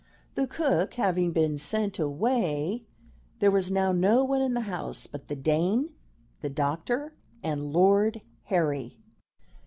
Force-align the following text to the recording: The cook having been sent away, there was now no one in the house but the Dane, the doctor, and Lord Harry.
The 0.33 0.47
cook 0.47 0.95
having 0.95 1.29
been 1.31 1.59
sent 1.59 1.99
away, 1.99 2.85
there 3.37 3.51
was 3.51 3.69
now 3.69 3.91
no 3.91 4.23
one 4.23 4.41
in 4.41 4.55
the 4.55 4.61
house 4.61 5.05
but 5.05 5.27
the 5.27 5.35
Dane, 5.35 5.91
the 6.41 6.49
doctor, 6.49 7.13
and 7.43 7.71
Lord 7.71 8.21
Harry. 8.45 8.97